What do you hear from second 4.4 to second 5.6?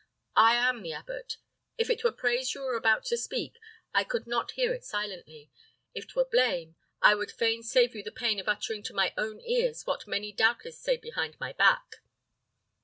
hear it silently;